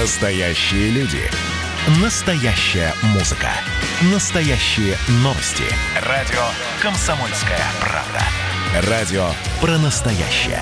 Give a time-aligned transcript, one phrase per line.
[0.00, 1.22] Настоящие люди.
[2.02, 3.48] Настоящая музыка.
[4.12, 5.64] Настоящие новости.
[6.06, 6.42] Радио
[6.82, 8.90] «Комсомольская правда».
[8.90, 9.26] Радио
[9.58, 10.60] про настоящее.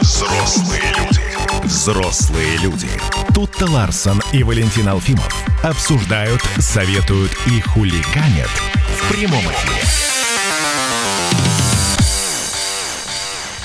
[0.00, 1.22] Взрослые люди.
[1.62, 2.90] Взрослые люди.
[3.32, 5.32] Тут-то Ларсон и Валентин Алфимов
[5.62, 8.50] обсуждают, советуют и хулиганят
[8.96, 10.17] в прямом эфире.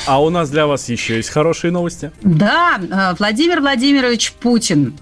[0.05, 2.11] А у нас для вас еще есть хорошие новости.
[2.21, 4.95] Да, э, Владимир Владимирович Путин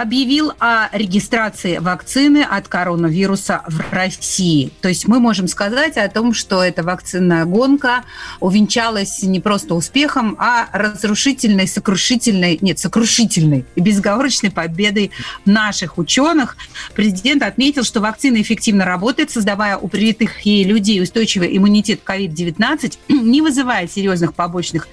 [0.00, 4.72] объявил о регистрации вакцины от коронавируса в России.
[4.80, 8.04] То есть мы можем сказать о том, что эта вакцинная гонка
[8.40, 15.10] увенчалась не просто успехом, а разрушительной, сокрушительной, нет, сокрушительной и безоговорочной победой
[15.44, 16.56] наших ученых.
[16.94, 22.98] Президент отметил, что вакцина эффективно работает, создавая у привитых ей людей устойчивый иммунитет к COVID-19,
[23.08, 24.88] не вызывая серьезных побочных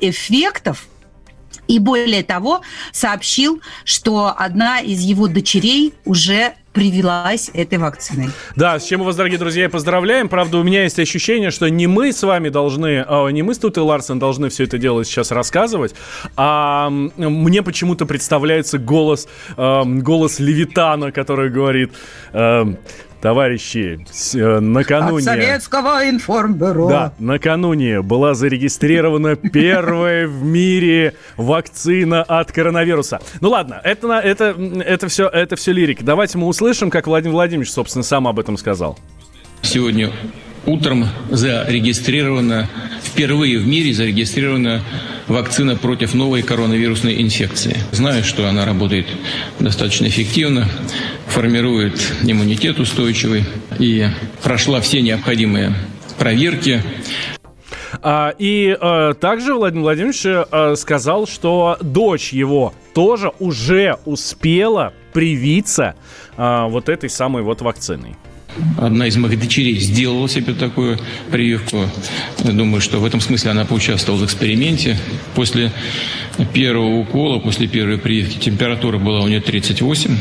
[0.00, 0.88] эффектов,
[1.68, 2.62] и более того,
[2.92, 8.30] сообщил, что одна из его дочерей уже привелась этой вакциной.
[8.56, 10.28] Да, с чем мы вас, дорогие друзья, поздравляем.
[10.28, 13.58] Правда, у меня есть ощущение, что не мы с вами должны, а, не мы с
[13.58, 15.94] Тут и Ларсен должны все это дело сейчас рассказывать,
[16.36, 21.92] а мне почему-то представляется голос, а, голос Левитана, который говорит,
[22.32, 22.74] а,
[23.22, 25.18] Товарищи, э, накануне...
[25.18, 26.88] От советского информбюро.
[26.88, 33.20] Да, накануне была зарегистрирована первая в мире вакцина от коронавируса.
[33.40, 36.04] Ну ладно, это, это, это, все, это все лирика.
[36.04, 38.98] Давайте мы услышим, как Владимир Владимирович, собственно, сам об этом сказал.
[39.60, 40.10] Сегодня
[40.66, 42.68] утром зарегистрирована,
[43.12, 44.82] впервые в мире зарегистрирована
[45.28, 47.76] вакцина против новой коронавирусной инфекции.
[47.92, 49.06] Знаю, что она работает
[49.58, 50.66] достаточно эффективно,
[51.26, 53.44] формирует иммунитет устойчивый
[53.78, 54.08] и
[54.42, 55.74] прошла все необходимые
[56.18, 56.82] проверки.
[58.00, 65.96] А, и а, также Владимир Владимирович а, сказал, что дочь его тоже уже успела привиться
[66.38, 68.16] а, вот этой самой вот вакциной.
[68.78, 70.98] Одна из моих дочерей сделала себе такую
[71.30, 71.88] прививку.
[72.44, 74.98] Я думаю, что в этом смысле она поучаствовала в эксперименте.
[75.34, 75.72] После
[76.52, 80.16] первого укола, после первой прививки температура была у нее 38,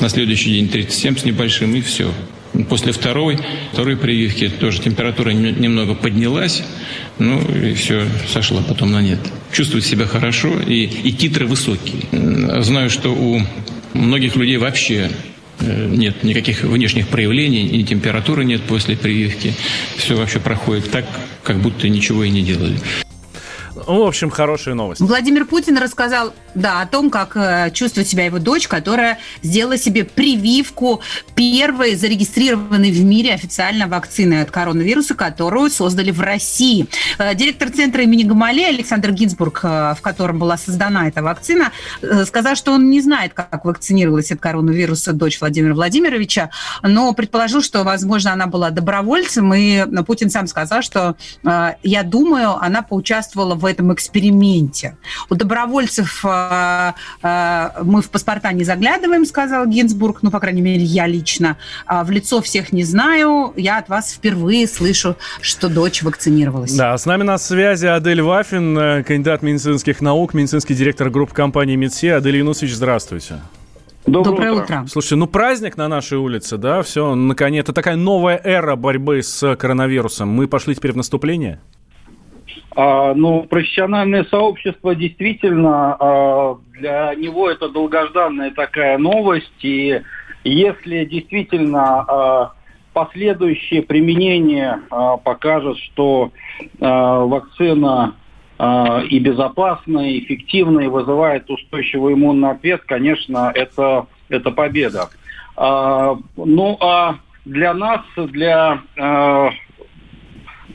[0.00, 2.12] на следующий день 37 с небольшим, и все.
[2.68, 3.38] После второй,
[3.72, 6.62] второй прививки тоже температура немного поднялась,
[7.18, 9.18] ну и все, сошла потом на нет.
[9.52, 12.02] Чувствует себя хорошо, и, и титры высокие.
[12.62, 13.42] Знаю, что у
[13.92, 15.10] многих людей вообще
[15.60, 19.54] нет никаких внешних проявлений, ни температуры нет после прививки.
[19.96, 21.06] Все вообще проходит так,
[21.42, 22.78] как будто ничего и не делали.
[23.86, 25.00] Ну, в общем, хорошая новость.
[25.00, 30.04] Владимир Путин рассказал, да, о том, как э, чувствует себя его дочь, которая сделала себе
[30.04, 31.02] прививку
[31.36, 36.88] первой зарегистрированной в мире официально вакцины от коронавируса, которую создали в России.
[37.18, 41.70] Э, директор центра имени Гамале Александр Гинзбург, э, в котором была создана эта вакцина,
[42.24, 46.50] сказал, что он не знает, как вакцинировалась от коронавируса дочь Владимира Владимировича,
[46.82, 51.16] но предположил, что, возможно, она была добровольцем, и Путин сам сказал, что,
[51.82, 54.96] я думаю, она поучаствовала в этом эксперименте.
[55.30, 56.92] У добровольцев э,
[57.22, 61.56] э, мы в паспорта не заглядываем, сказал Гинзбург, ну, по крайней мере, я лично.
[61.86, 63.52] А в лицо всех не знаю.
[63.56, 66.74] Я от вас впервые слышу, что дочь вакцинировалась.
[66.74, 71.76] Да, с нами на связи Адель Вафин, э, кандидат медицинских наук, медицинский директор группы компании
[71.76, 72.06] МедСи.
[72.06, 73.40] Адель Янусович, здравствуйте.
[74.06, 74.62] Доброе, Доброе утро.
[74.62, 74.84] утро.
[74.88, 79.56] Слушайте, ну праздник на нашей улице, да, все, наконец, это такая новая эра борьбы с
[79.56, 80.28] коронавирусом.
[80.28, 81.60] Мы пошли теперь в наступление?
[82.78, 89.50] А, ну, профессиональное сообщество действительно а, для него это долгожданная такая новость.
[89.62, 90.02] И
[90.44, 92.52] если действительно а,
[92.92, 94.80] последующее применение
[95.22, 96.30] покажет, что
[96.78, 98.14] вакцина
[98.58, 105.10] и безопасная, и эффективная, и вызывает устойчивый иммунный ответ, конечно, это, это победа.
[105.58, 108.80] Ну а для нас, для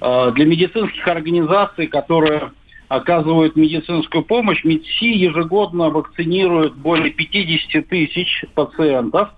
[0.02, 2.52] для медицинских организаций, которые
[2.88, 9.30] оказывают медицинскую помощь, МИДСИ ежегодно вакцинирует более 50 тысяч пациентов.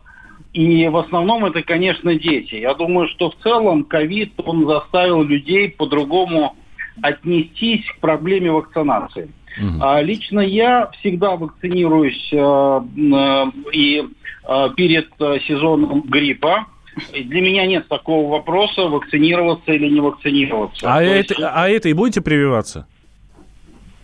[0.53, 2.55] И в основном это, конечно, дети.
[2.55, 6.55] Я думаю, что в целом ковид, он заставил людей по-другому
[7.01, 9.29] отнестись к проблеме вакцинации.
[9.59, 9.77] Угу.
[9.81, 14.03] А лично я всегда вакцинируюсь э, э, и
[14.47, 16.67] э, перед э, сезоном гриппа.
[17.11, 20.93] Для меня нет такого вопроса, вакцинироваться или не вакцинироваться.
[20.93, 21.41] А, это, есть...
[21.41, 22.87] а это и будете прививаться?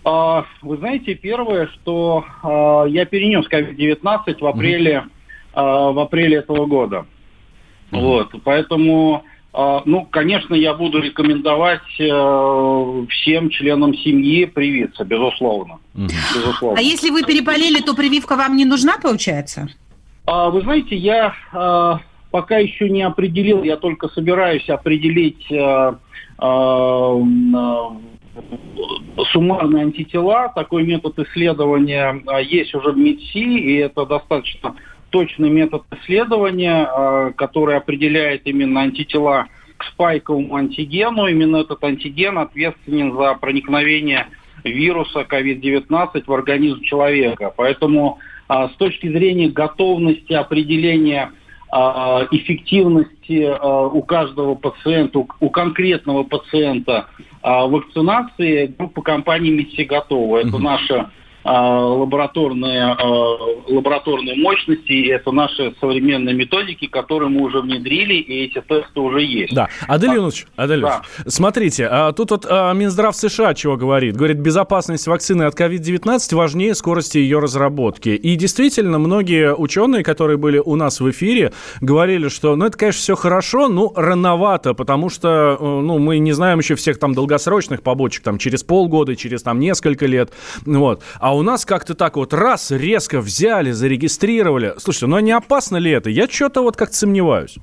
[0.03, 5.09] А, вы знаете, первое, что а, я перенес COVID-19 в апреле, mm-hmm.
[5.53, 7.05] а, в апреле этого года.
[7.91, 7.99] Mm-hmm.
[8.01, 15.79] Вот, поэтому А, ну, конечно, я буду рекомендовать э, всем членам семьи привиться, безусловно.
[15.95, 16.77] безусловно.
[16.77, 19.67] А если вы переболели, то прививка вам не нужна, получается?
[20.27, 21.99] А, вы знаете, я а,
[22.31, 25.97] пока еще не определил, я только собираюсь определить а,
[26.37, 27.17] а,
[29.31, 30.51] суммарные антитела.
[30.53, 34.75] Такой метод исследования а, есть уже в МИДСИ, и это достаточно
[35.09, 39.47] точный метод исследования, а, который определяет именно антитела
[39.77, 41.27] к спайковому антигену.
[41.27, 44.27] Именно этот антиген ответственен за проникновение
[44.63, 47.53] вируса COVID-19 в организм человека.
[47.55, 51.31] Поэтому а, с точки зрения готовности определения
[51.71, 57.05] эффективности у каждого пациента, у конкретного пациента
[57.43, 60.39] вакцинации группа компаний МИДСИ готова.
[60.39, 61.09] Это наша а,
[61.51, 63.37] лабораторные, а,
[63.67, 69.21] лабораторные мощности, и это наши современные методики, которые мы уже внедрили, и эти тесты уже
[69.21, 69.53] есть.
[69.53, 69.67] Да.
[69.87, 71.01] Адель Юнович, Адель да.
[71.27, 74.15] смотрите, а тут вот Минздрав США чего говорит?
[74.15, 78.09] Говорит, безопасность вакцины от COVID-19 важнее скорости ее разработки.
[78.09, 82.99] И действительно, многие ученые, которые были у нас в эфире, говорили, что, ну, это, конечно,
[82.99, 87.81] все хорошо, но рановато, потому что, э, ну, мы не знаем еще всех там долгосрочных
[87.81, 90.31] побочек, там, через полгода, через там несколько лет,
[90.65, 91.03] вот.
[91.19, 94.73] А у нас как-то так вот раз резко взяли, зарегистрировали.
[94.77, 96.09] Слушайте, ну а не опасно ли это?
[96.09, 97.57] Я что-то вот как-то сомневаюсь.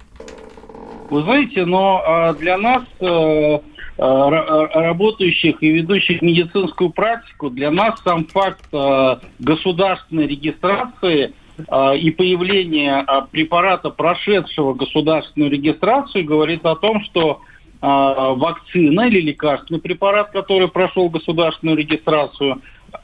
[1.10, 3.58] Вы знаете, но а, для нас э,
[3.98, 12.10] а, работающих и ведущих медицинскую практику, для нас сам факт э, государственной регистрации э, и
[12.10, 17.40] появления препарата, прошедшего государственную регистрацию, говорит о том, что
[17.78, 22.62] вакцина или лекарственный препарат, который прошел государственную регистрацию,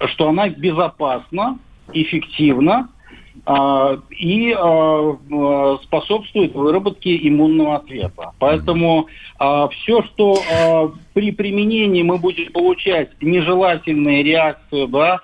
[0.09, 1.59] что она безопасна,
[1.93, 2.89] эффективна
[3.47, 8.33] э, и э, способствует выработке иммунного ответа.
[8.39, 9.09] Поэтому
[9.39, 15.21] э, все, что при применении мы будем получать нежелательные реакции, да,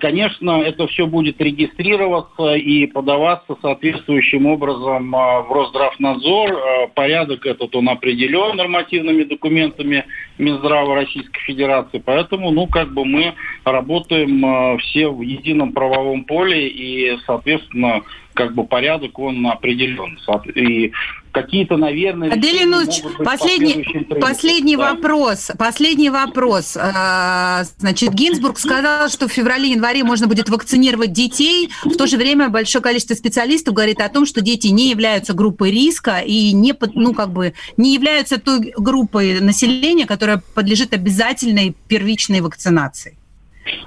[0.00, 6.52] конечно, это все будет регистрироваться и подаваться соответствующим образом а, в Росздравнадзор.
[6.52, 10.04] А, порядок этот он определен нормативными документами
[10.38, 12.02] Минздрава Российской Федерации.
[12.04, 13.34] Поэтому, ну, как бы мы
[13.64, 18.02] работаем все в едином правовом поле и, соответственно,
[18.34, 20.18] как бы порядок он определен.
[20.54, 20.92] И
[21.36, 23.84] какие-то, наверное, Адель Ильич, последний,
[24.18, 24.94] последний да.
[24.94, 25.50] вопрос.
[25.58, 26.78] Последний вопрос.
[26.80, 31.68] А, значит, Гинзбург сказал, что в феврале-январе можно будет вакцинировать детей.
[31.84, 35.70] В то же время большое количество специалистов говорит о том, что дети не являются группой
[35.70, 42.40] риска и не, ну, как бы, не являются той группой населения, которая подлежит обязательной первичной
[42.40, 43.18] вакцинации.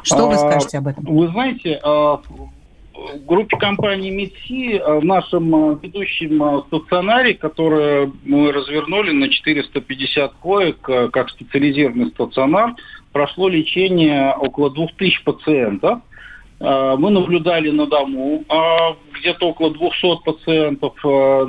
[0.03, 1.03] Что вы а, скажете об этом?
[1.05, 2.21] Вы знаете, а,
[2.99, 9.29] в группе компании МИДСИ э, в нашем э, ведущем э, стационаре, который мы развернули на
[9.29, 12.75] 450 коек, как специализированный стационар,
[13.11, 15.99] прошло лечение около 2000 пациентов.
[16.61, 18.43] Мы наблюдали на дому,
[19.17, 20.93] где-то около 200 пациентов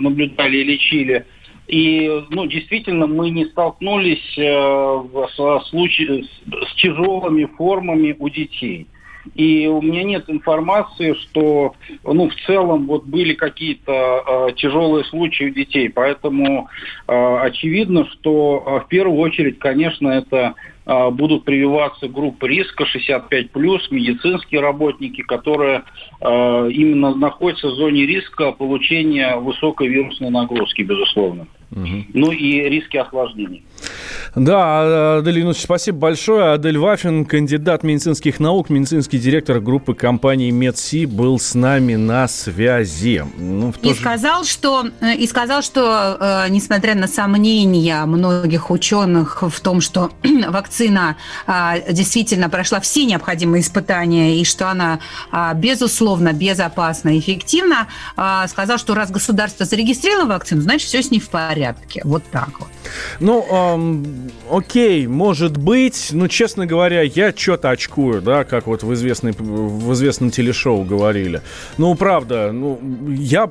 [0.00, 1.26] наблюдали и лечили.
[1.67, 8.87] И, ну, действительно, мы не столкнулись со случаем с тяжелыми формами у детей.
[9.34, 11.74] И у меня нет информации, что
[12.04, 15.88] ну, в целом вот были какие-то э, тяжелые случаи у детей.
[15.88, 16.68] Поэтому
[17.06, 20.54] э, очевидно, что э, в первую очередь, конечно, это
[20.86, 23.50] э, будут прививаться группы риска 65+,
[23.90, 25.82] медицинские работники, которые
[26.20, 31.46] э, именно находятся в зоне риска получения высокой вирусной нагрузки, безусловно.
[31.72, 32.04] Угу.
[32.14, 33.64] Ну и риски осложнений.
[34.34, 36.52] Да, Адель Юнусович, спасибо большое.
[36.52, 43.24] Адель Вафин, кандидат медицинских наук, медицинский директор группы компании МедСи, был с нами на связи.
[43.38, 43.94] Ну, и, же...
[43.94, 50.10] сказал, что, э, и сказал, что, э, несмотря на сомнения многих ученых в том, что
[50.48, 55.00] вакцина э, действительно прошла все необходимые испытания и что она,
[55.32, 61.10] э, безусловно, безопасна и эффективна, э, сказал, что раз государство зарегистрировало вакцину, значит, все с
[61.10, 61.28] ней в
[61.61, 62.00] порядке.
[62.05, 62.69] Вот так вот.
[63.21, 68.93] Ну, эм, окей, может быть, но, честно говоря, я что-то очкую, да, как вот в,
[68.95, 71.43] известной, в известном телешоу говорили.
[71.79, 73.50] Ну, правда, ну, я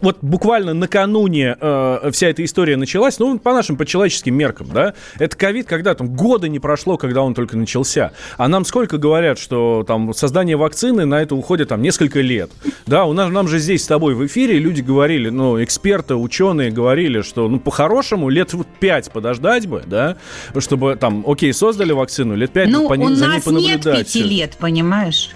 [0.00, 4.94] вот буквально накануне э, вся эта история началась, ну, по нашим, по человеческим меркам, да,
[5.18, 8.12] это ковид, когда там года не прошло, когда он только начался.
[8.36, 12.50] А нам сколько говорят, что там создание вакцины на это уходит там несколько лет,
[12.86, 16.70] да, у нас, нам же здесь с тобой в эфире люди говорили, ну, эксперты, ученые
[16.70, 20.16] говорили, что, ну, по-хорошему, лет вот пять подождать бы, да,
[20.58, 23.84] чтобы там, окей, создали вакцину, лет пять ну, по, у за ней понаблюдать.
[23.84, 25.30] нет пяти лет, понимаешь?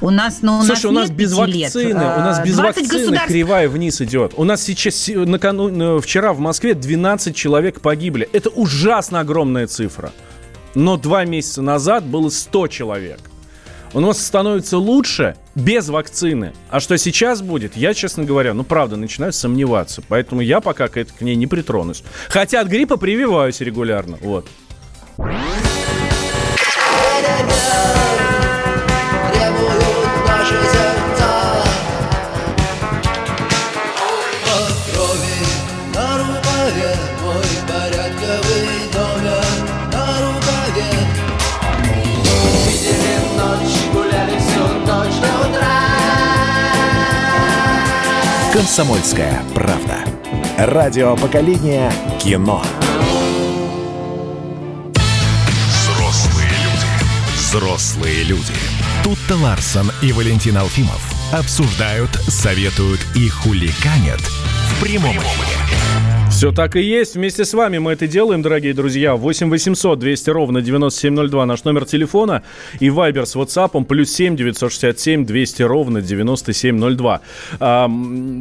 [0.00, 1.94] У нас, ну, у Слушай, нас у нас без вакцины, лет.
[1.94, 3.28] у нас без вакцины государств...
[3.28, 4.32] кривая вниз идет.
[4.36, 8.28] У нас сейчас накануне, вчера в Москве 12 человек погибли.
[8.32, 10.12] Это ужасно огромная цифра.
[10.74, 13.29] Но два месяца назад было 100 человек.
[13.92, 16.52] У нас становится лучше без вакцины.
[16.70, 20.02] А что сейчас будет, я, честно говоря, ну, правда, начинаю сомневаться.
[20.06, 22.04] Поэтому я пока к, к ней не притронусь.
[22.28, 24.16] Хотя от гриппа прививаюсь регулярно.
[24.22, 24.46] Вот.
[48.80, 49.98] «Комсомольская правда».
[50.56, 52.64] Радио поколения кино.
[55.66, 57.36] Взрослые люди.
[57.36, 58.54] Взрослые люди.
[59.04, 65.59] Тут-то Ларсон и Валентин Алфимов обсуждают, советуют и хуликанят в прямом эфире.
[66.40, 67.16] Все так и есть.
[67.16, 69.14] Вместе с вами мы это делаем, дорогие друзья.
[69.14, 72.42] 8 800 200 ровно 9702 наш номер телефона.
[72.78, 77.20] И Вайбер с WhatsApp плюс 7 967 200 ровно 9702.
[77.58, 77.90] А,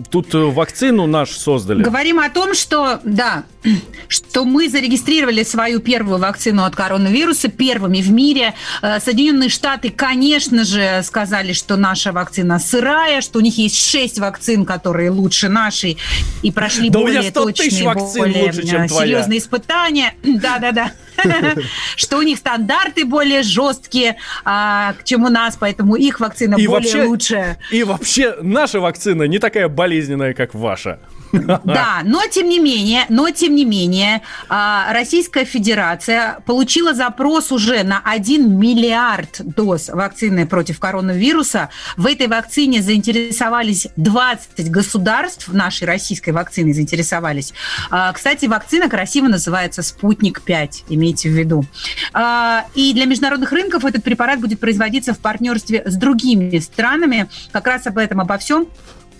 [0.10, 1.84] тут вакцину наш создали.
[1.84, 3.44] Говорим о том, что, да,
[4.08, 8.54] что мы зарегистрировали свою первую вакцину от коронавируса первыми в мире.
[8.82, 14.20] Э, Соединенные Штаты, конечно же, сказали, что наша вакцина сырая, что у них есть 6
[14.20, 15.98] вакцин, которые лучше нашей
[16.44, 19.08] и прошли да более точные вакцин более лучше, чем твоя.
[19.08, 20.14] серьезные испытания.
[20.24, 20.92] Да-да-да.
[21.96, 27.58] Что у них стандарты более жесткие, а, чем у нас, поэтому их вакцина более лучшая.
[27.72, 31.00] И вообще наша вакцина не такая болезненная, как ваша.
[31.64, 37.84] Да, но тем не менее, но тем не менее, а, Российская Федерация получила запрос уже
[37.84, 41.70] на 1 миллиард доз вакцины против коронавируса.
[41.98, 47.54] В этой вакцине заинтересовались 20 государств, нашей российской вакциной заинтересовались.
[47.90, 51.66] А, кстати, вакцина красиво называется «Спутник-5», имейте в виду.
[52.14, 57.30] А, и для международных рынков этот препарат будет производиться в партнерстве с другими странами.
[57.52, 58.68] Как раз об этом, обо всем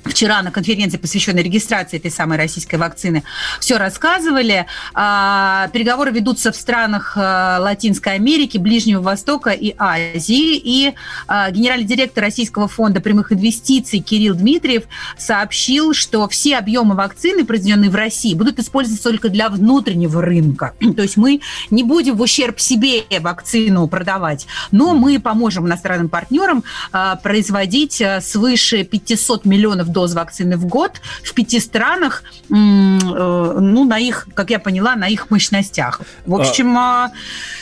[0.04, 3.24] вчера на конференции, посвященной регистрации этой самой российской вакцины,
[3.60, 4.66] все рассказывали.
[4.94, 10.58] А, переговоры ведутся в странах а, Латинской Америки, Ближнего Востока и Азии.
[10.58, 10.94] И
[11.28, 14.84] а, генеральный директор Российского фонда прямых инвестиций Кирилл Дмитриев
[15.18, 20.74] сообщил, что все объемы вакцины, произведенные в России, будут использоваться только для внутреннего рынка.
[20.96, 26.64] То есть мы не будем в ущерб себе вакцину продавать, но мы поможем иностранным партнерам
[27.24, 34.28] производить свыше 500 миллионов доз вакцины в год в пяти странах, э, ну, на их,
[34.34, 36.02] как я поняла, на их мощностях.
[36.26, 36.40] В а.
[36.40, 37.12] общем, а...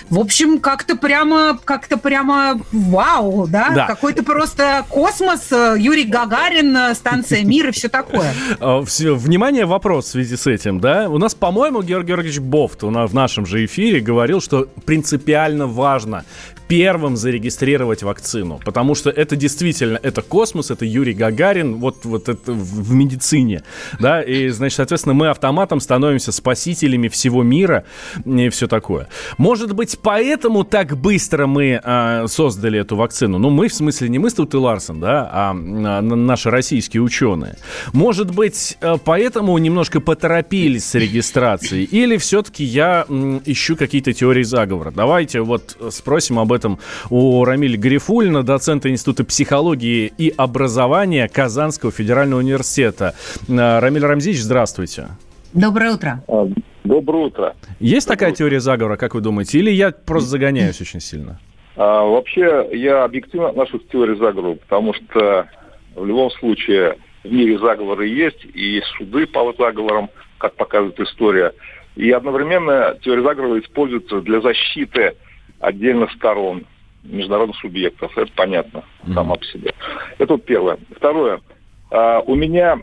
[0.10, 3.72] в общем, как-то прямо, как-то прямо вау, да?
[3.72, 3.88] да.
[3.88, 8.34] Какой-то просто космос, э, Юрий Гагарин, э, станция Мир и все такое.
[8.60, 11.10] А, внимание, вопрос в связи с этим, да?
[11.10, 16.26] У нас, по-моему, Георгий Георгиевич Бофт в нашем же эфире говорил, что принципиально важно
[16.68, 22.52] первым зарегистрировать вакцину, потому что это действительно, это космос, это Юрий Гагарин, вот, вот это
[22.52, 23.64] в медицине,
[24.00, 27.86] да, и, значит, соответственно, мы автоматом становимся спасителями всего мира
[28.26, 29.08] и все такое.
[29.38, 33.38] Может быть, поэтому так быстро мы э, создали эту вакцину?
[33.38, 37.56] Ну, мы, в смысле, не мы тут и Ларсон, да, а, а наши российские ученые.
[37.94, 41.84] Может быть, э, поэтому немножко поторопились с регистрацией?
[41.86, 44.92] Или все-таки я м, ищу какие-то теории заговора?
[44.92, 52.40] Давайте вот спросим об этом у Рамиля Гарифульна, доцента Института психологии и образования Казанского федерального
[52.40, 53.16] университета.
[53.50, 55.08] А, Рамиль Рамзич, здравствуйте.
[55.54, 56.24] Доброе утро.
[56.28, 56.48] А,
[56.84, 57.56] доброе утро.
[57.80, 58.38] Есть Доброе такая утро.
[58.38, 59.60] теория заговора, как вы думаете?
[59.60, 61.40] Или я просто загоняюсь очень сильно?
[61.76, 65.48] А, вообще, я объективно отношусь к теории заговора, потому что
[65.96, 71.54] в любом случае в мире заговоры есть, и суды по заговорам, как показывает история.
[71.96, 75.16] И одновременно теория заговора используется для защиты
[75.60, 76.66] отдельных сторон,
[77.04, 78.16] международных субъектов.
[78.18, 79.14] Это понятно mm-hmm.
[79.14, 79.74] само по себе.
[80.18, 80.78] Это вот первое.
[80.96, 81.42] Второе.
[81.90, 82.80] А, у меня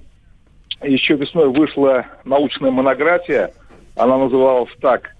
[0.82, 3.52] еще весной вышла научная монография.
[3.96, 5.10] Она называлась так.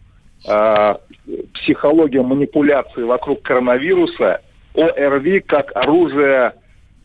[0.47, 1.01] А,
[1.55, 4.41] «Психология манипуляции вокруг коронавируса.
[4.75, 6.55] ОРВИ как оружие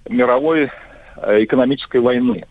[0.10, 0.70] мировой
[1.18, 2.46] э, экономической войны».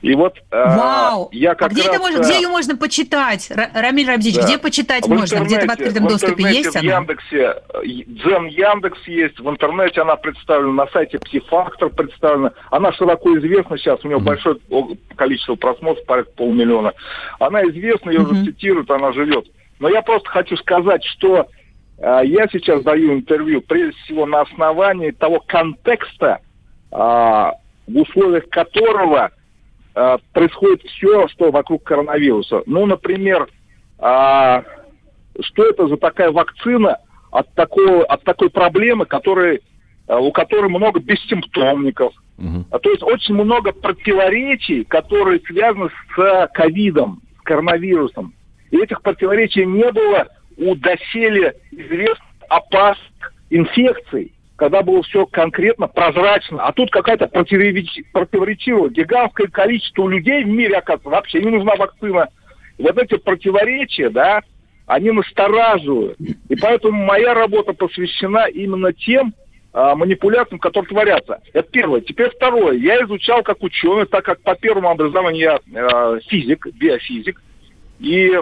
[0.00, 1.28] И вот э, Вау!
[1.32, 3.50] я как а где, раз, это можно, где ее можно почитать?
[3.74, 4.44] Рамиль Рамзич, да.
[4.44, 5.40] где почитать в можно?
[5.40, 10.84] Где-то в открытом в доступе есть в Яндексе, Дзен Яндекс есть, в интернете она представлена,
[10.84, 12.52] на сайте Псифактор представлена.
[12.70, 14.22] Она широко известна сейчас, у нее mm-hmm.
[14.22, 14.56] большое
[15.16, 16.92] количество просмотров, порядка полмиллиона.
[17.40, 18.30] Она известна, ее mm-hmm.
[18.30, 19.46] уже цитируют, она живет.
[19.80, 21.48] Но я просто хочу сказать, что
[22.00, 26.38] а, я сейчас даю интервью прежде всего на основании того контекста,
[26.92, 27.54] а,
[27.86, 29.30] в условиях которого
[29.98, 32.62] а, происходит все, что вокруг коронавируса.
[32.66, 33.48] Ну, например,
[33.98, 34.64] что
[35.64, 36.98] это за такая вакцина
[37.32, 39.60] от, такого, от такой проблемы, которой,
[40.06, 42.12] у которой много бессимптомников.
[42.38, 42.78] Угу.
[42.78, 48.34] То есть очень много противоречий, которые связаны с ковидом, с коронавирусом.
[48.70, 50.28] И этих противоречий не было
[50.58, 56.64] у доселе известных опасных инфекций, когда было все конкретно, прозрачно.
[56.64, 62.28] А тут какая-то противоречивая, гигантское количество людей в мире, оказывается, вообще не нужна вакцина.
[62.76, 64.40] Вот эти противоречия, да,
[64.86, 66.18] они настораживают.
[66.48, 69.32] И поэтому моя работа посвящена именно тем
[69.72, 71.40] а, манипуляциям, которые творятся.
[71.52, 72.00] Это первое.
[72.00, 72.76] Теперь второе.
[72.78, 77.40] Я изучал как ученый, так как по первому образованию я а, физик, биофизик.
[78.00, 78.36] И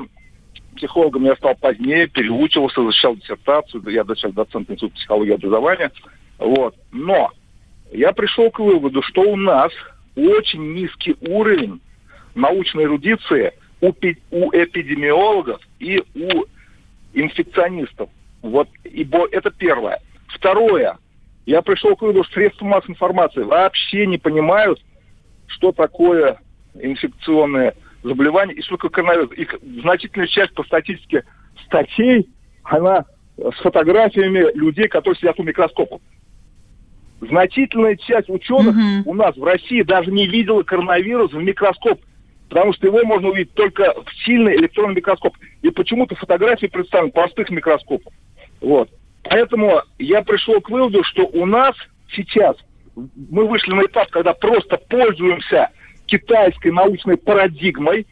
[0.76, 5.90] психологом я стал позднее, переучивался, защищал диссертацию, я дочел доцент института психологии и образования.
[6.38, 6.74] Вот.
[6.92, 7.30] Но
[7.92, 9.72] я пришел к выводу, что у нас
[10.14, 11.80] очень низкий уровень
[12.34, 13.88] научной эрудиции у,
[14.30, 16.44] у эпидемиологов и у
[17.14, 18.08] инфекционистов.
[18.42, 20.00] Вот, ибо это первое.
[20.28, 20.98] Второе.
[21.46, 24.80] Я пришел к выводу, что средства массовой информации вообще не понимают,
[25.46, 26.38] что такое
[26.74, 27.74] инфекционное
[28.06, 29.32] заболеваний и что такое коронавирус.
[29.36, 29.48] И
[29.80, 31.24] значительная часть по статистике
[31.66, 32.28] статей,
[32.64, 33.04] она
[33.36, 36.00] с фотографиями людей, которые сидят у микроскопа.
[37.20, 39.02] Значительная часть ученых mm-hmm.
[39.06, 42.00] у нас в России даже не видела коронавирус в микроскоп,
[42.48, 45.36] потому что его можно увидеть только в сильный электронный микроскоп.
[45.62, 48.12] И почему-то фотографии представлены простых микроскопов.
[48.60, 48.90] Вот.
[49.22, 51.74] Поэтому я пришел к выводу, что у нас
[52.12, 52.56] сейчас
[52.94, 55.70] мы вышли на этап, когда просто пользуемся
[56.06, 58.06] китайской научной парадигмой,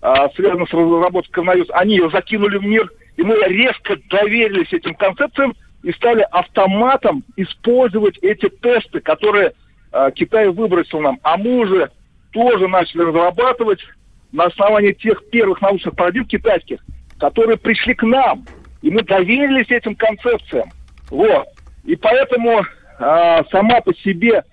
[0.00, 4.94] а, связанной с разработкой коронавируса, они ее закинули в мир, и мы резко доверились этим
[4.94, 9.52] концепциям и стали автоматом использовать эти тесты, которые
[9.92, 11.18] а, Китай выбросил нам.
[11.22, 11.90] А мы уже
[12.32, 13.80] тоже начали разрабатывать
[14.32, 16.80] на основании тех первых научных парадигм китайских,
[17.18, 18.44] которые пришли к нам.
[18.82, 20.70] И мы доверились этим концепциям.
[21.10, 21.46] Вот.
[21.84, 22.62] И поэтому
[22.98, 24.44] а, сама по себе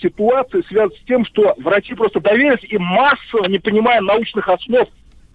[0.00, 4.88] ситуация связана с тем, что врачи просто доверились и массово, не понимая научных основ,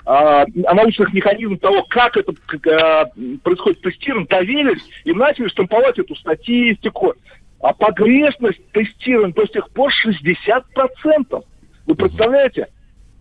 [0.06, 2.34] а, научных механизмов того, как это
[2.72, 3.06] а,
[3.44, 7.14] происходит тестирование, доверились и начали штамповать эту статистику.
[7.62, 11.44] А погрешность тестирования до сих пор 60%.
[11.88, 12.68] Вы представляете?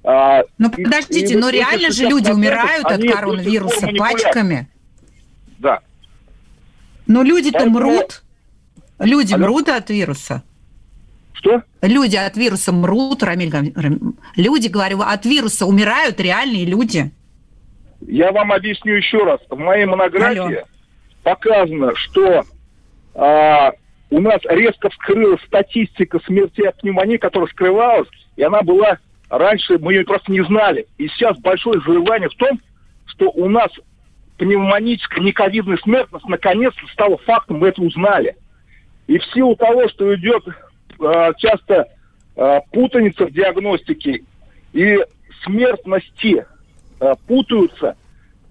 [0.02, 4.68] А, ну, подождите, и, но реально же люди умирают от коронавируса пачками.
[5.58, 5.80] Да.
[7.06, 7.78] Но люди-то Поэтому...
[7.78, 8.22] мрут.
[8.98, 9.46] Люди Алло?
[9.46, 10.42] мрут от вируса.
[11.34, 11.62] Что?
[11.82, 13.52] Люди от вируса мрут, Рамиль
[14.36, 17.10] Люди, говорю, от вируса умирают реальные люди.
[18.00, 19.40] Я вам объясню еще раз.
[19.48, 20.66] В моей монографии Алло.
[21.22, 22.44] показано, что
[23.14, 23.72] а,
[24.10, 29.94] у нас резко вскрылась статистика смерти от пневмонии, которая скрывалась, и она была раньше, мы
[29.94, 30.86] ее просто не знали.
[30.98, 32.60] И сейчас большое взрывание в том,
[33.06, 33.70] что у нас
[34.38, 38.36] пневмоническая нековидная смертность наконец-то стала фактом, мы это узнали.
[39.06, 40.44] И в силу того, что идет
[41.38, 41.88] часто
[42.37, 44.22] э, путаница в диагностике
[44.72, 44.98] и
[45.44, 46.44] смертности
[47.00, 47.96] э, путаются.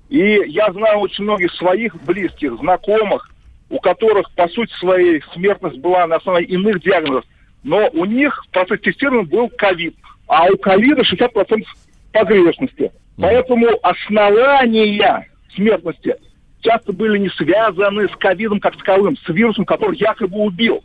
[0.09, 3.29] И я знаю очень многих своих близких, знакомых,
[3.69, 7.25] у которых, по сути своей, смертность была на основании иных диагнозов.
[7.63, 9.95] Но у них в процессе тестирования был ковид.
[10.27, 11.63] А у ковида 60%
[12.11, 12.91] погрешности.
[13.17, 16.15] Поэтому основания смертности
[16.61, 20.83] часто были не связаны с ковидом как таковым, с вирусом, который якобы убил.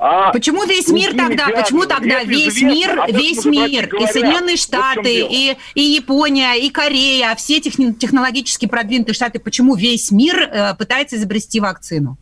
[0.00, 1.46] А Почему весь мир тогда?
[1.46, 6.70] Диагноз, почему тогда весь мир, весь мир, и Соединенные Штаты, вот и, и Япония, и
[6.70, 12.16] Корея, все техни- технологически продвинутые штаты, почему весь мир э, пытается изобрести вакцину?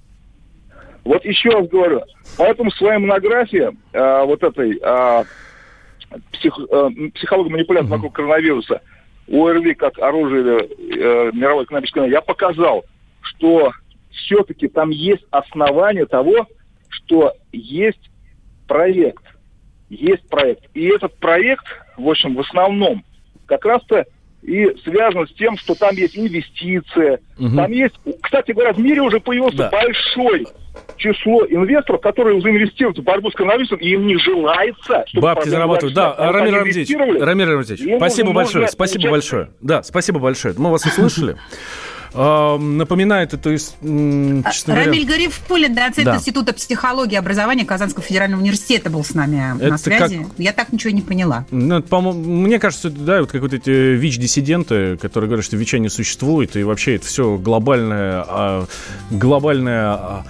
[1.05, 2.01] Вот еще раз говорю,
[2.39, 5.25] поэтому своя монография э, вот этой э,
[6.33, 8.81] псих, э, психология манипуляции вокруг коронавируса,
[9.31, 12.87] ОРВИ как оружие э, мировой экономической я показал,
[13.21, 13.73] что
[14.12, 16.47] все-таки там есть основания того,
[16.88, 18.11] что есть
[18.66, 19.25] проект,
[19.88, 20.64] есть проект.
[20.75, 21.64] И этот проект,
[21.96, 23.05] в общем, в основном
[23.46, 24.05] как раз-то
[24.42, 27.57] и связан с тем, что там есть инвестиция, угу.
[27.57, 29.70] там есть, кстати говоря, в мире уже появился да.
[29.70, 30.46] большой
[30.96, 35.94] число инвесторов, которые заинвестируют в борьбу с коронавирусом, и им не желается, чтобы Бабки зарабатывают.
[35.94, 39.51] Да, Рамиль Рамзевич, Рамиль Рамзевич, спасибо большое, спасибо большое.
[39.61, 40.55] Да, спасибо большое.
[40.57, 41.37] Мы вас услышали.
[42.16, 44.85] э, напоминает эту, честно говоря...
[44.85, 46.16] Рамиль Гарифулин, доцент да.
[46.16, 50.18] Института психологии и образования Казанского федерального университета был с нами это на связи.
[50.18, 50.26] Как...
[50.38, 51.44] Я так ничего не поняла.
[51.50, 56.57] Ну, мне кажется, да, вот как вот эти ВИЧ-диссиденты, которые говорят, что ВИЧа не существует,
[56.57, 58.66] и вообще это все глобальное, а,
[59.11, 60.24] глобальное а,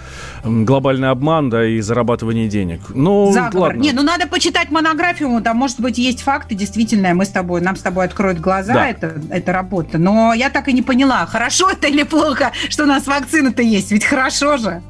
[0.46, 2.80] глобальный обман, да, и зарабатывание денег.
[2.94, 3.68] Ну, Заговор.
[3.68, 3.80] ладно.
[3.80, 7.76] Не, ну надо почитать монографию, там, может быть, есть факты, действительно, мы с тобой, нам
[7.76, 8.88] с тобой откроют глаза, да.
[8.88, 9.98] это, это работа.
[9.98, 13.90] Но я так и не поняла, хорошо это или плохо, что у нас вакцина-то есть,
[13.90, 14.82] ведь хорошо же.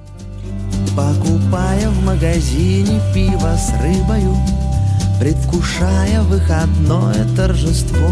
[0.96, 4.36] Покупая в магазине пиво с рыбою,
[5.20, 8.08] Предвкушая выходное торжество,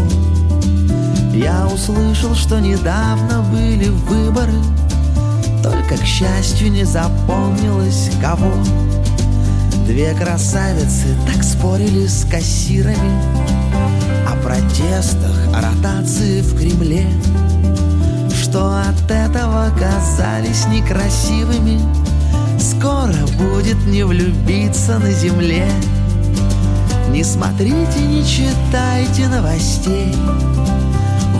[1.33, 4.53] Я услышал, что недавно были выборы—
[5.65, 8.53] только, к счастью, не запомнилось кого.
[9.87, 13.11] Две красавицы так спорили с кассирами
[14.27, 17.07] О протестах, о ротации в Кремле
[18.33, 21.79] Что от этого казались некрасивыми.
[22.59, 25.67] Скоро будет не влюбиться на земле.
[27.09, 30.13] Не смотрите, не читайте новостей.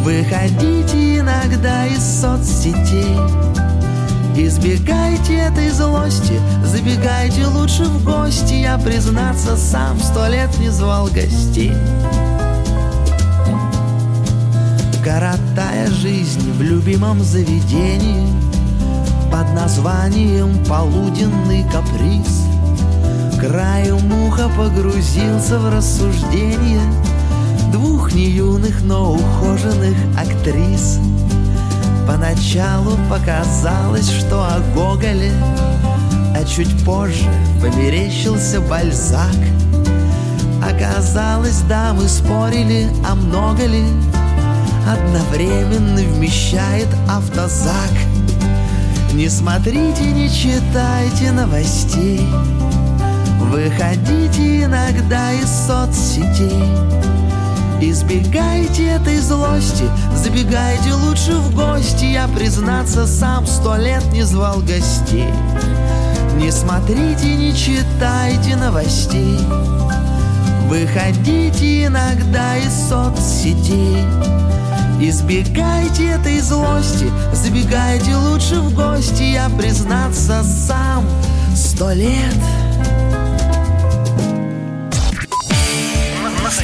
[0.03, 3.17] Выходите иногда из соцсетей
[4.37, 8.55] Избегайте этой злости, забегайте лучше в гости.
[8.55, 11.71] Я, признаться, сам сто лет не звал гостей.
[15.01, 18.27] Коротая жизнь в любимом заведении.
[19.31, 22.43] Под названием «Полуденный каприз»
[23.39, 26.81] Краю муха погрузился в рассуждение
[27.71, 30.99] Двух неюных, но ухоженных актрис—
[32.07, 35.31] Поначалу показалось, что о Гоголе
[36.35, 37.29] А чуть позже
[37.61, 39.35] померещился Бальзак.
[40.63, 43.83] Оказалось, да, мы спорили, а много ли?
[44.87, 47.91] Одновременно вмещает автозак.
[49.13, 52.27] Не смотрите, не читайте новостей.
[53.39, 56.63] Выходите иногда из соцсетей
[57.81, 59.83] Избегайте этой злости,
[60.15, 62.05] забегайте лучше в гости.
[62.05, 65.29] Я, признаться, сам сто лет не звал гостей.
[66.37, 69.39] Не смотрите, не читайте новостей.
[70.67, 74.03] Выходите иногда из соцсетей.
[74.99, 79.23] Избегайте этой злости, забегайте лучше в гости.
[79.23, 81.05] Я, признаться, сам
[81.53, 82.33] сто лет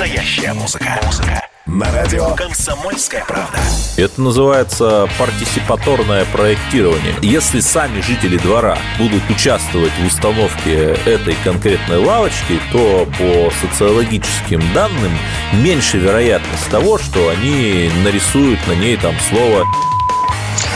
[0.02, 1.00] Настоящая музыка.
[1.06, 1.48] Музыка.
[1.68, 3.60] На радио «Комсомольская правда».
[3.98, 7.14] Это называется партисипаторное проектирование.
[7.22, 15.12] Если сами жители двора будут участвовать в установке этой конкретной лавочки, то по социологическим данным
[15.54, 19.68] меньше вероятность того, что они нарисуют на ней там слово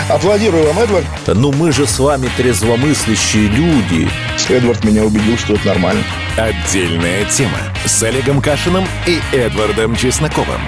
[0.07, 1.05] Аплодирую вам, Эдвард.
[1.27, 4.07] Ну мы же с вами трезвомыслящие люди.
[4.49, 6.03] Эдвард меня убедил, что это нормально.
[6.37, 10.61] Отдельная тема с Олегом Кашиным и Эдвардом Чесноковым.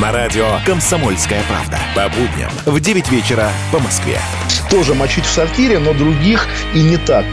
[0.00, 1.78] На радио «Комсомольская правда».
[1.96, 4.20] По будням в 9 вечера по Москве.
[4.70, 7.24] Тоже мочить в сортире, но других и не так.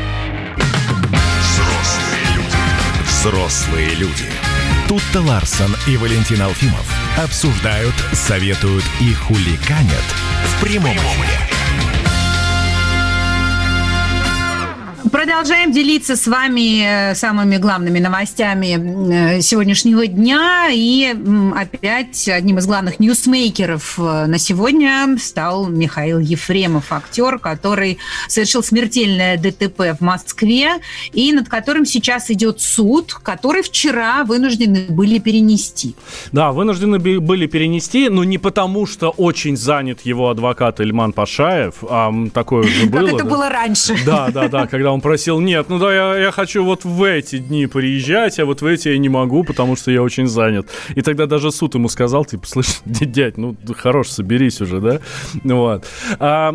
[1.41, 2.57] Взрослые люди.
[3.07, 4.25] Взрослые люди.
[4.87, 6.91] Тут-то Ларсон и Валентин Алфимов
[7.23, 10.03] обсуждают, советуют и хуликанят
[10.43, 11.50] в прямом эфире.
[15.11, 20.69] Продолжаем делиться с вами э, самыми главными новостями э, сегодняшнего дня.
[20.71, 21.13] И
[21.53, 27.97] опять одним из главных ньюсмейкеров э, на сегодня стал Михаил Ефремов, актер, который
[28.29, 30.75] совершил смертельное ДТП в Москве
[31.11, 35.93] и над которым сейчас идет суд, который вчера вынуждены были перенести.
[36.31, 42.13] Да, вынуждены были перенести, но не потому, что очень занят его адвокат Ильман Пашаев, а
[42.33, 43.07] такое уже было.
[43.07, 43.97] Как это было раньше.
[44.05, 47.39] Да, да, да, когда он просил, нет, ну да, я, я хочу вот в эти
[47.39, 50.67] дни приезжать, а вот в эти я не могу, потому что я очень занят.
[50.95, 54.99] И тогда даже суд ему сказал, типа, слышь, дядь, ну хорош, соберись уже, да?
[55.43, 55.85] Вот.
[56.19, 56.53] А,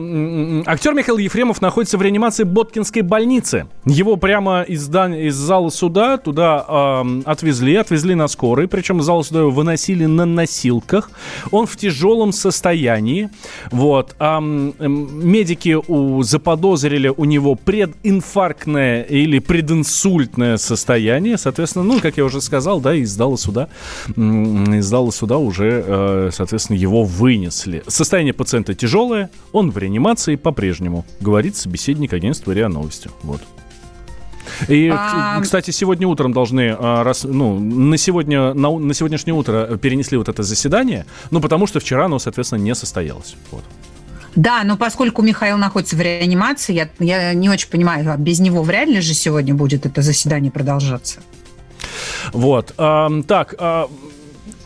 [0.67, 3.67] актер Михаил Ефремов находится в реанимации Боткинской больницы.
[3.85, 9.05] Его прямо из, здания, из зала суда туда а, отвезли, отвезли на скорой, причем из
[9.05, 11.11] зала суда его выносили на носилках.
[11.51, 13.29] Он в тяжелом состоянии.
[13.71, 14.15] Вот.
[14.19, 22.25] А, медики у, заподозрили у него прединфаркт инфарктное или прединсультное состояние, соответственно, ну, как я
[22.25, 23.69] уже сказал, да, из зала суда,
[24.15, 27.83] из зала суда уже, э, соответственно, его вынесли.
[27.87, 33.09] Состояние пациента тяжелое, он в реанимации по-прежнему, говорит собеседник агентства РИА Новости.
[33.23, 33.41] Вот.
[34.69, 35.41] И, а...
[35.41, 40.29] кстати, сегодня утром должны, а, раз, ну, на, сегодня, на, на сегодняшнее утро перенесли вот
[40.29, 43.35] это заседание, ну, потому что вчера оно, соответственно, не состоялось.
[43.51, 43.65] Вот.
[44.37, 48.63] Да, но поскольку Михаил находится в реанимации, я, я не очень понимаю, а без него
[48.63, 51.21] вряд ли же сегодня будет это заседание продолжаться.
[52.33, 52.75] Вот.
[52.77, 53.87] Так, э,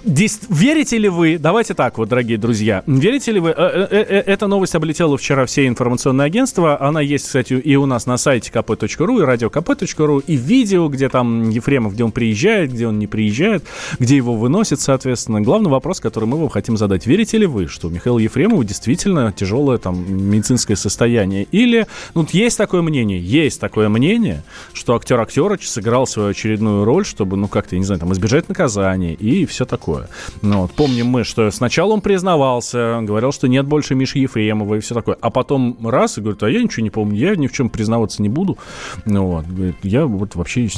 [0.03, 4.47] Верите ли вы, давайте так вот, дорогие друзья, верите ли вы, э, э, э, эта
[4.47, 9.21] новость облетела вчера все информационные агентства, она есть, кстати, и у нас на сайте kp.ru,
[9.21, 13.65] и радиокп.ру, и видео, где там Ефремов, где он приезжает, где он не приезжает,
[13.99, 15.43] где его выносят, соответственно.
[15.43, 19.33] Главный вопрос, который мы вам хотим задать, верите ли вы, что у Михаила Ефремова действительно
[19.33, 21.47] тяжелое там медицинское состояние?
[21.53, 27.05] Или, ну, есть такое мнение, есть такое мнение, что актер Актерыч сыграл свою очередную роль,
[27.05, 30.09] чтобы, ну, как-то, не знаю, там, избежать наказания и все такое такое.
[30.43, 34.81] Ну, вот, помним мы, что сначала он признавался, говорил, что нет больше Миши Ефремова и
[34.81, 35.17] все такое.
[35.21, 38.23] А потом раз и говорит, а я ничего не помню, я ни в чем признаваться
[38.23, 38.59] не буду.
[39.05, 40.69] Ну, вот, говорит, я вот вообще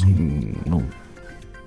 [0.65, 0.83] ну,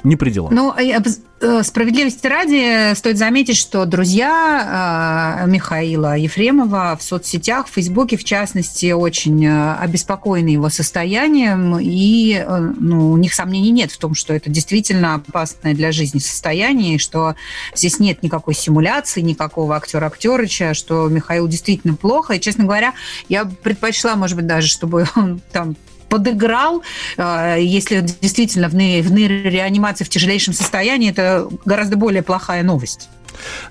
[0.07, 0.53] не при делах.
[0.53, 8.17] Ну, э, справедливости ради стоит заметить, что друзья э, Михаила Ефремова в соцсетях, в Фейсбуке,
[8.17, 12.41] в частности, очень э, обеспокоены его состоянием, и
[12.79, 16.99] ну, у них сомнений нет в том, что это действительно опасное для жизни состояние, и
[16.99, 17.35] что
[17.75, 22.35] здесь нет никакой симуляции, никакого актера Актерыча, что Михаил действительно плохо.
[22.35, 22.95] И, честно говоря,
[23.29, 25.77] я предпочла, может быть, даже, чтобы он там
[26.09, 26.83] подыграл,
[27.17, 33.09] э, если действительно в, в реанимации в тяжелейшем состоянии, это гораздо более плохая новость.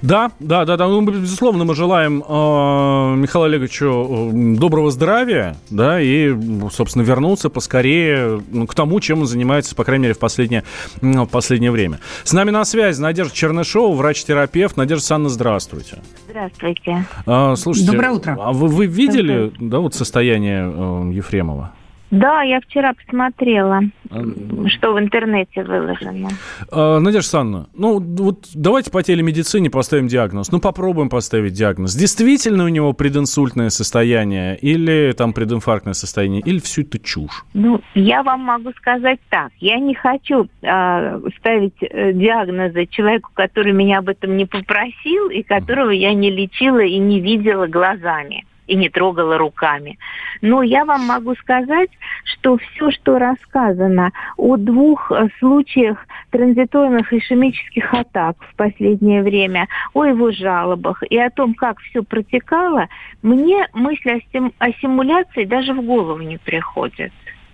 [0.02, 0.88] Да, да, да, да.
[0.88, 6.36] Ну, безусловно, мы желаем э, Михаилу Олеговичу э, доброго здравия, да, и,
[6.72, 10.64] собственно, вернуться поскорее ну, к тому, чем он занимается, по крайней мере, в последнее,
[11.02, 12.00] в последнее время.
[12.24, 14.78] С нами на связи Надежда Чернышова, врач-терапевт.
[14.78, 16.02] Надежда Санна, здравствуйте.
[16.30, 17.06] Здравствуйте.
[17.26, 18.38] А, слушайте, Доброе утро.
[18.40, 21.74] А вы, вы видели, да, вот состояние э, Ефремова?
[22.12, 24.24] Да, я вчера посмотрела, а,
[24.68, 26.30] что в интернете выложено.
[26.72, 30.52] А, Надежда Санна, ну вот давайте по телемедицине поставим диагноз.
[30.52, 31.96] Ну попробуем поставить диагноз.
[31.96, 37.44] Действительно у него прединсультное состояние или там прединфарктное состояние, или все это чушь?
[37.54, 39.52] Ну, я вам могу сказать так.
[39.60, 45.42] Я не хочу э, ставить э, диагнозы человеку, который меня об этом не попросил и
[45.44, 49.98] которого я не лечила и не видела глазами и не трогала руками.
[50.42, 51.90] Но я вам могу сказать,
[52.24, 60.06] что все, что рассказано о двух э, случаях транзиторных ишемических атак в последнее время, о
[60.06, 62.88] его жалобах и о том, как все протекало,
[63.22, 67.12] мне мысль о, сим- о симуляции даже в голову не приходит.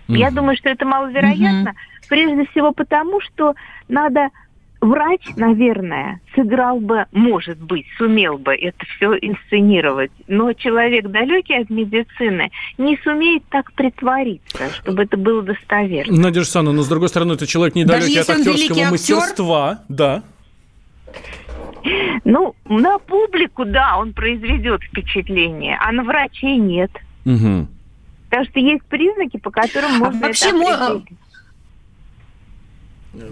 [0.08, 0.16] Mm-hmm.
[0.16, 2.08] Я думаю, что это маловероятно, mm-hmm.
[2.08, 3.54] прежде всего потому, что
[3.88, 4.28] надо
[4.82, 11.70] врач, наверное, сыграл бы, может быть, сумел бы это все инсценировать, но человек далекий от
[11.70, 16.20] медицины не сумеет так притвориться, чтобы это было достоверно.
[16.20, 19.84] Надежда Санна, но с другой стороны, это человек недалекий от актерского мастерства, актер?
[19.88, 20.22] да.
[22.24, 26.90] Ну, на публику, да, он произведет впечатление, а на врачей нет.
[27.24, 27.66] Угу.
[28.30, 31.18] Потому что есть признаки, по которым можно а вообще это определить.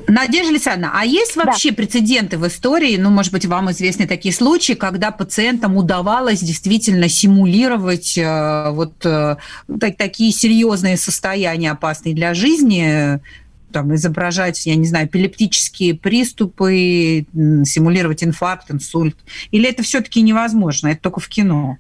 [0.09, 1.77] Надежда Александровна, а есть вообще да.
[1.77, 8.19] прецеденты в истории, ну, может быть, вам известны такие случаи, когда пациентам удавалось действительно симулировать
[8.19, 9.37] э, вот э,
[9.81, 13.21] так, такие серьезные состояния, опасные для жизни,
[13.73, 19.17] там, изображать, я не знаю, эпилептические приступы, симулировать инфаркт, инсульт?
[19.51, 21.79] Или это все-таки невозможно, это только в кино?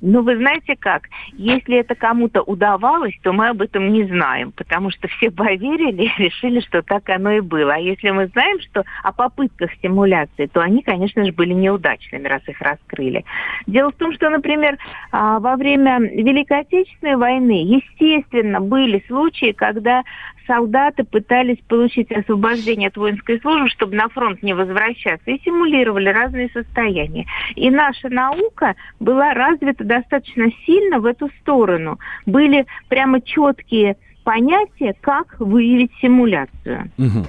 [0.00, 4.90] Ну, вы знаете как, если это кому-то удавалось, то мы об этом не знаем, потому
[4.90, 7.74] что все поверили и решили, что так оно и было.
[7.74, 12.42] А если мы знаем, что о попытках симуляции, то они, конечно же, были неудачными, раз
[12.46, 13.24] их раскрыли.
[13.66, 14.78] Дело в том, что, например,
[15.12, 20.02] а, во время Великой Отечественной войны, естественно, были случаи, когда
[20.50, 26.50] солдаты пытались получить освобождение от воинской службы, чтобы на фронт не возвращаться, и симулировали разные
[26.50, 27.24] состояния.
[27.54, 31.98] И наша наука была развита достаточно сильно в эту сторону.
[32.24, 36.90] Были прямо четкие понятие, как выявить симуляцию.
[36.98, 37.26] Угу.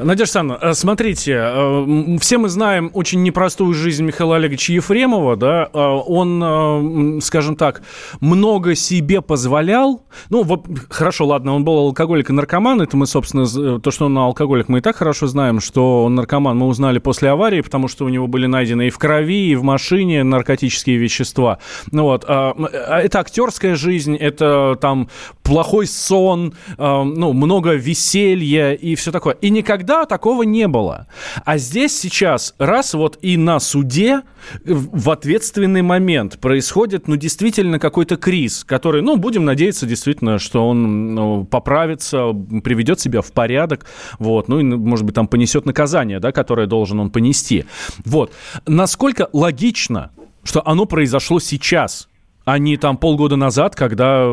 [0.00, 5.68] Надежда Александровна, э, смотрите, э, все мы знаем очень непростую жизнь Михаила Олеговича Ефремова, да,
[5.72, 7.82] э, он, скажем так,
[8.20, 13.80] много себе позволял, ну, вот, хорошо, ладно, он был алкоголик и наркоман, это мы, собственно,
[13.80, 17.30] то, что он алкоголик, мы и так хорошо знаем, что он наркоман, мы узнали после
[17.30, 21.58] аварии, потому что у него были найдены и в крови, и в машине наркотические вещества,
[21.92, 22.54] ну, вот, а,
[23.02, 25.08] это актерская жизнь, это там
[25.42, 29.34] плохой сон, э, ну, много веселья и все такое.
[29.34, 31.06] И никогда такого не было.
[31.44, 34.22] А здесь сейчас раз вот и на суде
[34.64, 41.14] в ответственный момент происходит, ну, действительно какой-то криз, который, ну, будем надеяться действительно, что он
[41.14, 43.86] ну, поправится, приведет себя в порядок,
[44.18, 47.64] вот, ну, и, может быть, там понесет наказание, да, которое должен он понести.
[48.04, 48.32] Вот.
[48.66, 50.10] Насколько логично,
[50.42, 52.08] что оно произошло сейчас–
[52.44, 54.24] а не там полгода назад, когда,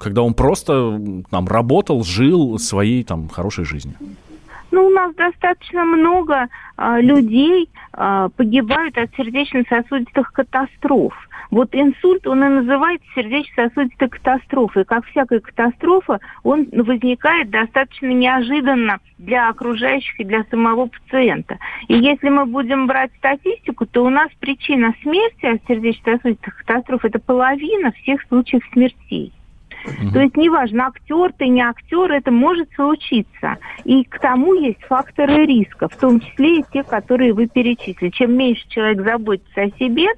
[0.00, 3.96] когда он просто там работал, жил своей там хорошей жизнью.
[4.70, 11.14] Ну, у нас достаточно много а, людей а, погибают от сердечно-сосудистых катастроф.
[11.50, 14.84] Вот инсульт, он и называется сердечно-сосудистой катастрофой.
[14.84, 21.58] Как всякая катастрофа, он возникает достаточно неожиданно для окружающих и для самого пациента.
[21.88, 27.18] И если мы будем брать статистику, то у нас причина смерти от сердечно-сосудистых катастроф– это
[27.18, 29.32] половина всех случаев смертей.
[30.12, 33.56] То есть неважно, актер ты, не актер, это может случиться.
[33.84, 38.10] И к тому есть факторы риска, в том числе и те, которые вы перечислили.
[38.10, 40.08] Чем меньше человек заботится о себе,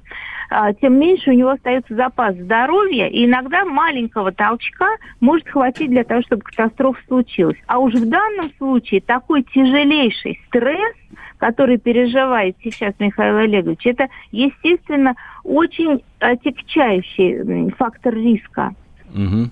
[0.53, 6.03] а, тем меньше у него остается запас здоровья, и иногда маленького толчка может хватить для
[6.03, 7.57] того, чтобы катастрофа случилась.
[7.67, 10.95] А уж в данном случае такой тяжелейший стресс,
[11.37, 18.75] который переживает сейчас Михаил Олегович, это, естественно, очень отягчающий фактор риска.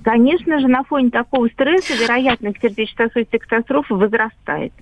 [0.04, 4.74] Конечно же, на фоне такого стресса вероятность сердечно-сосудистой катастрофы возрастает.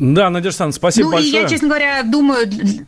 [0.00, 1.32] Да, Надежда Александровна, спасибо ну, большое.
[1.32, 2.46] и я, честно говоря, думаю,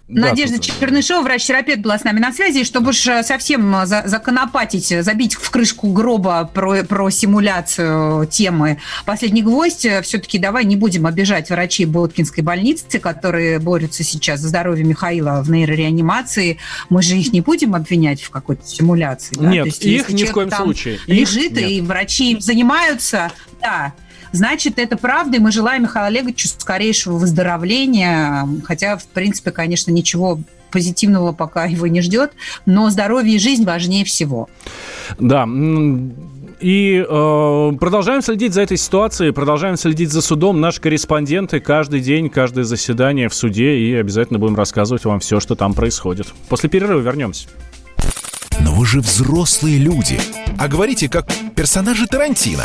[0.09, 3.75] Да, Надежда тут- Чернышева, врач-терапевт, была с нами на связи, и чтобы уж э, совсем
[3.77, 10.39] э, за- законопатить, э, забить в крышку гроба про, про симуляцию темы «Последний гвоздь», все-таки
[10.39, 16.59] давай не будем обижать врачей Боткинской больницы, которые борются сейчас за здоровье Михаила в нейрореанимации.
[16.89, 19.37] Мы же их не будем обвинять в какой-то симуляции.
[19.39, 19.49] да?
[19.49, 20.95] Нет, есть, их ни в коем случае.
[21.07, 21.71] Их Лежит, нет.
[21.71, 23.93] и врачи им занимаются, да,
[24.33, 30.41] Значит, это правда, и мы желаем Михаилу Олеговичу скорейшего выздоровления, хотя, в принципе, конечно, ничего
[30.71, 32.33] позитивного пока его не ждет,
[32.67, 34.49] но здоровье и жизнь важнее всего.
[35.19, 35.47] Да.
[36.61, 40.61] И э, продолжаем следить за этой ситуацией, продолжаем следить за судом.
[40.61, 45.57] Наши корреспонденты каждый день, каждое заседание в суде, и обязательно будем рассказывать вам все, что
[45.57, 46.29] там происходит.
[46.49, 47.49] После перерыва вернемся.
[48.61, 50.21] Но вы же взрослые люди.
[50.57, 52.65] А говорите, как персонажи Тарантино.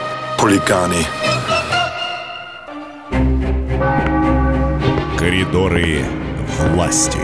[0.41, 0.95] Хулиганы.
[5.15, 5.99] Коридоры
[6.73, 7.19] власти.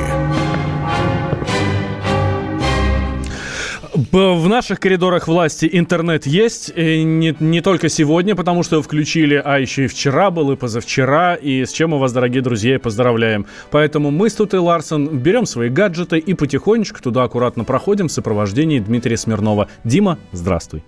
[4.12, 9.42] В наших коридорах власти интернет есть, и не, не только сегодня, потому что его включили,
[9.44, 12.78] а еще и вчера был, и позавчера, и с чем мы вас, дорогие друзья, и
[12.78, 13.48] поздравляем.
[13.72, 18.78] Поэтому мы с Тутой Ларсен берем свои гаджеты и потихонечку туда аккуратно проходим в сопровождении
[18.78, 19.70] Дмитрия Смирнова.
[19.84, 20.84] Дима, здравствуй.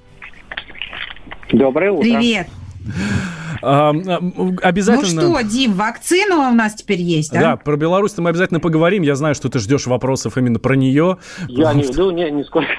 [1.52, 2.04] Доброе утро.
[2.04, 2.48] Привет.
[3.62, 4.20] А, а,
[4.62, 5.22] обязательно...
[5.22, 7.42] Ну что, Дим, вакцина у нас теперь есть, да?
[7.42, 9.04] Да, про Беларусь мы обязательно поговорим.
[9.04, 11.18] Я знаю, что ты ждешь вопросов именно про нее.
[11.48, 12.72] Я не жду, не, нисколько.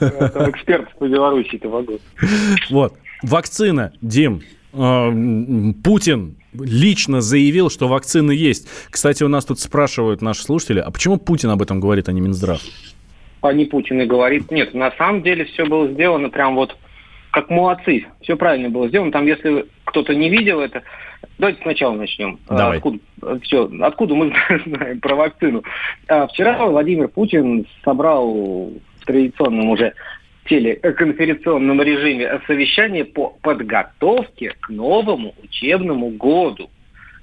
[0.00, 1.98] Я там эксперт по Беларуси-то могу.
[2.70, 2.94] Вот.
[3.22, 4.42] Вакцина, Дим.
[4.72, 8.68] м, Путин лично заявил, что вакцины есть.
[8.90, 12.20] Кстати, у нас тут спрашивают наши слушатели, а почему Путин об этом говорит, а не
[12.20, 12.60] Минздрав?
[13.40, 14.50] А не Путин и говорит.
[14.50, 16.76] Нет, на самом деле все было сделано прям вот
[17.32, 18.06] как молодцы.
[18.20, 19.10] Все правильно было сделано.
[19.10, 20.82] Там, если кто-то не видел это,
[21.38, 22.38] давайте сначала начнем.
[22.48, 22.76] Давай.
[22.76, 22.98] Откуда,
[23.42, 24.34] все, откуда мы
[24.66, 25.64] знаем про вакцину?
[26.08, 29.94] А, Вчера Владимир Путин собрал в традиционном уже
[30.46, 36.68] телеконференционном режиме совещание по подготовке к новому учебному году.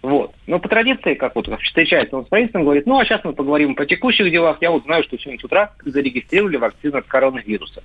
[0.01, 0.33] Вот.
[0.47, 3.75] Но по традиции, как вот встречается он с правительством, говорит, ну а сейчас мы поговорим
[3.75, 4.57] по текущих делах.
[4.61, 7.83] Я вот знаю, что сегодня с утра зарегистрировали вакцину от коронавируса.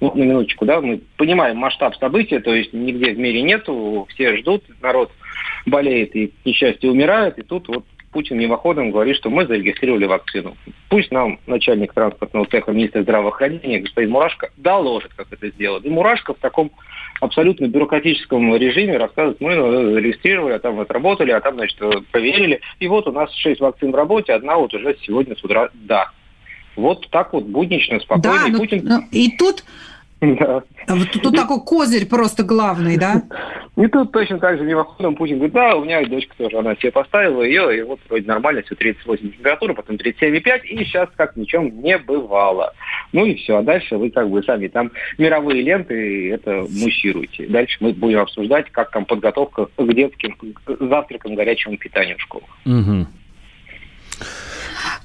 [0.00, 4.36] Ну, на минуточку, да, мы понимаем масштаб события, то есть нигде в мире нету, все
[4.38, 5.10] ждут, народ
[5.66, 10.56] болеет и, к несчастью, умирает, и тут вот Путин мимоходом говорит, что мы зарегистрировали вакцину.
[10.88, 15.84] Пусть нам начальник транспортного цеха, министр здравоохранения, господин Мурашко, доложит, как это сделать.
[15.84, 16.72] И Мурашко в таком
[17.20, 22.60] абсолютно бюрократическом режиме рассказывает, мы э, зарегистрировали, а там отработали, а там, значит, э, проверили.
[22.80, 26.10] И вот у нас шесть вакцин в работе, одна вот уже сегодня с утра да.
[26.76, 28.38] Вот так вот буднично, спокойно.
[28.38, 28.80] Да, и ну, Путин...
[28.84, 29.64] ну, и тут
[30.40, 30.62] Да.
[30.86, 33.22] вот тут такой козырь просто главный, да?
[33.76, 36.90] И тут точно так же мимоходом Путин говорит, да, у меня дочка тоже, она себе
[36.92, 41.80] поставила ее, и вот вроде нормально, все 38 температура, потом 37,5, и сейчас как ничем
[41.80, 42.74] не бывало.
[43.12, 47.46] Ну и все, а дальше вы как бы сами там мировые ленты это муссируете.
[47.46, 52.50] Дальше мы будем обсуждать, как там подготовка к детским к завтракам, горячему питанию в школах.
[52.66, 53.06] Угу.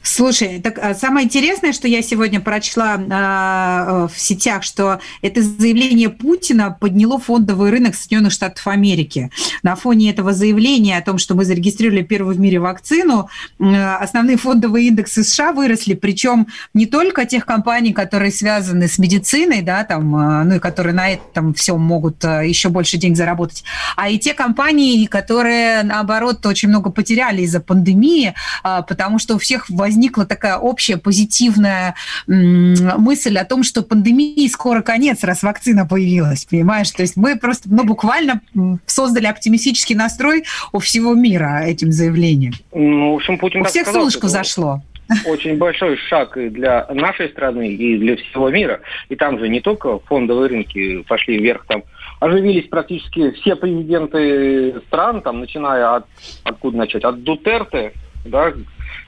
[0.08, 6.10] Слушай, так а, самое интересное, что я сегодня прочла э, в сетях, что это заявление
[6.10, 9.32] Путина подняло фондовый рынок Соединенных Штатов Америки.
[9.64, 13.30] На фоне этого заявления о том, что мы зарегистрировали первую в мире вакцину,
[13.60, 19.64] э, основные фондовые индексы США выросли, причем не только тех компаний, которые связаны с медициной,
[19.64, 23.64] да, там, э, ну и которые на этом все могут еще больше денег заработать,
[23.96, 29.68] а и те компании, которые, наоборот, очень много потеряли из-за пандемии, потому что у всех
[29.70, 31.96] возник возникла такая общая позитивная
[32.28, 36.92] мысль о том, что пандемии скоро конец, раз вакцина появилась, понимаешь?
[36.92, 38.42] То есть мы просто, ну, буквально
[38.86, 40.44] создали оптимистический настрой
[40.74, 42.54] у всего мира этим заявлением.
[42.74, 44.82] Ну, в общем, Путин у всех сказал, солнышко взошло
[45.28, 48.82] очень большой шаг и для нашей страны, и для всего мира.
[49.08, 51.84] И там же не только фондовые рынки пошли вверх, там
[52.20, 56.06] оживились практически все президенты стран, там, начиная от,
[56.44, 57.94] откуда начать, от Дутерте,
[58.26, 58.52] да,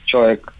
[0.06, 0.54] человек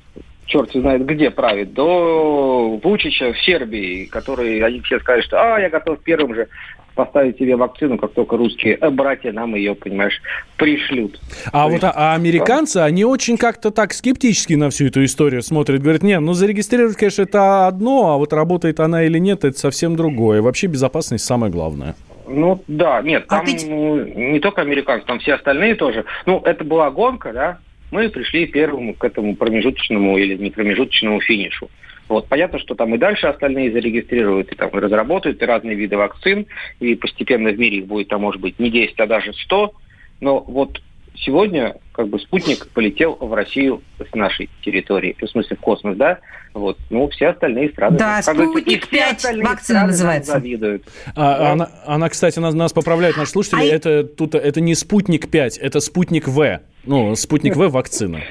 [0.48, 5.70] черт знает где правит, до Вучича в Сербии, который они все скажут, что а, я
[5.70, 6.48] готов первым же
[6.96, 10.20] поставить себе вакцину, как только русские братья нам ее, понимаешь,
[10.58, 11.22] пришлют.
[11.54, 12.86] А То вот есть, а, американцы, да?
[12.86, 15.82] они очень как-то так скептически на всю эту историю смотрят.
[15.82, 19.96] Говорят, нет, ну зарегистрировать, конечно, это одно, а вот работает она или нет, это совсем
[19.96, 20.42] другое.
[20.42, 21.96] Вообще безопасность самое главное.
[22.28, 23.66] Ну да, нет, а там а ты...
[23.66, 26.04] не только американцы, там все остальные тоже.
[26.26, 27.60] Ну, это была гонка, да,
[27.92, 31.70] мы пришли первым к этому промежуточному или не промежуточному финишу.
[32.10, 35.98] Вот, понятно, что там и дальше остальные зарегистрируют, и там и разработают и разные виды
[35.98, 36.46] вакцин,
[36.80, 39.74] и постепенно в мире их будет там, может быть, не 10, а даже 100.
[40.22, 40.82] Но вот
[41.16, 46.20] сегодня как бы спутник полетел в Россию с нашей территории, в смысле в космос, да?
[46.54, 47.98] Вот, ну, все остальные страны...
[47.98, 50.34] Да, спутник 5 вакцина называется.
[50.34, 50.84] Завидуют.
[51.16, 51.52] А, да.
[51.52, 55.58] она, она, кстати, нас, нас поправляет наши слушатели, а это, тут, это не спутник 5,
[55.58, 56.62] это спутник В.
[56.86, 58.22] Ну, спутник В вакцина.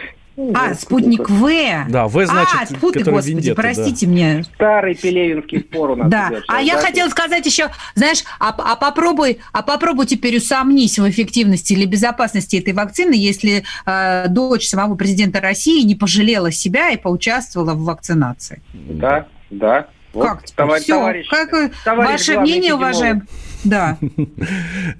[0.55, 1.87] А, спутник В.
[1.89, 4.13] Да, В значит, а, спутник, господи, вендетта, простите да.
[4.13, 4.45] меня.
[4.45, 8.77] Старый пелевинский спор у нас Да, идет, а я хотела сказать еще, знаешь, а, а,
[8.77, 14.95] попробуй, а попробуй теперь усомнись в эффективности или безопасности этой вакцины, если э, дочь самого
[14.95, 18.61] президента России не пожалела себя и поучаствовала в вакцинации.
[18.75, 19.87] Да, да.
[20.13, 20.51] Вот, как?
[20.51, 21.51] Товарищ, Все, товарищ, как
[21.85, 23.27] товарищ ваше мнение, уважаем?
[23.65, 23.97] Да.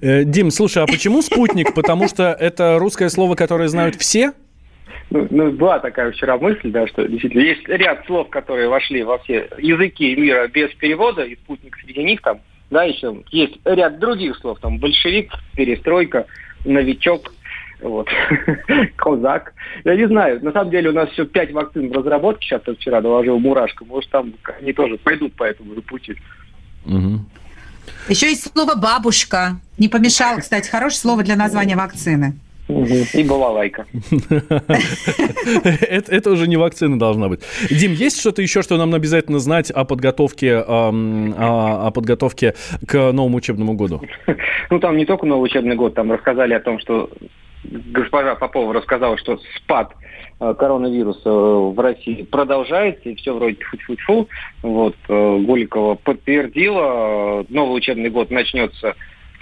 [0.01, 1.73] Э, Дим, слушай, а почему спутник?
[1.73, 4.33] Потому что это русское слово, которое знают все?
[5.09, 9.17] Ну, ну, была такая вчера мысль, да, что действительно есть ряд слов, которые вошли во
[9.19, 12.39] все языки мира без перевода, и спутник среди них там,
[12.69, 16.25] да, еще есть ряд других слов, там, большевик, перестройка,
[16.65, 17.31] новичок,
[17.81, 18.09] вот,
[18.97, 19.53] козак.
[19.85, 22.73] Я не знаю, на самом деле у нас еще пять вакцин в разработке, сейчас я
[22.73, 26.17] вчера доложил Мурашка, может там они тоже пойдут по этому же пути.
[26.85, 27.19] Угу.
[28.09, 29.59] Еще есть слово «бабушка».
[29.77, 32.33] Не помешало, кстати, хорошее слово для названия вакцины.
[32.67, 33.85] И балалайка.
[35.81, 37.39] это, это уже не вакцина должна быть.
[37.69, 42.55] Дим, есть что-то еще, что нам обязательно знать о подготовке, эм, о, о подготовке
[42.85, 44.01] к новому учебному году?
[44.69, 47.09] Ну, там не только новый учебный год, там рассказали о том, что
[47.63, 49.93] госпожа Попова рассказала, что спад
[50.39, 54.27] э, коронавируса в России продолжается, и все вроде тьфу-тьфу-тьфу.
[54.63, 58.95] Вот, э, Голикова подтвердила, новый учебный год начнется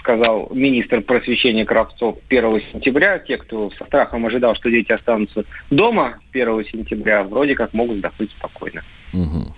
[0.06, 3.18] сказал министр просвещения Кравцов 1 сентября.
[3.18, 8.30] Те, кто со страхом ожидал, что дети останутся дома 1 сентября, вроде как могут вздохнуть
[8.38, 8.84] спокойно.
[9.12, 9.52] Угу.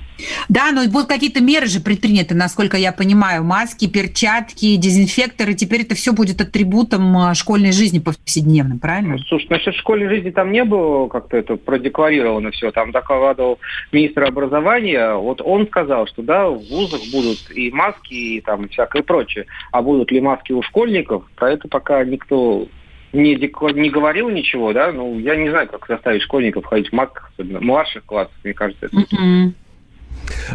[0.49, 3.45] Да, но будут какие-то меры же предприняты, насколько я понимаю.
[3.45, 5.55] Маски, перчатки, дезинфекторы.
[5.55, 9.19] Теперь это все будет атрибутом а, школьной жизни повседневной, правильно?
[9.29, 12.71] Слушай, насчет школьной жизни там не было как-то это продекларировано все.
[12.71, 13.59] Там докладывал
[13.93, 15.15] министр образования.
[15.15, 19.47] Вот он сказал, что да, в вузах будут и маски, и там всякое прочее.
[19.73, 22.69] А будут ли маски у школьников, про это пока никто
[23.13, 27.31] не, не говорил ничего, да, ну, я не знаю, как заставить школьников ходить в масках,
[27.33, 28.97] особенно младших классов, мне кажется, это...
[28.97, 29.53] Mm-mm.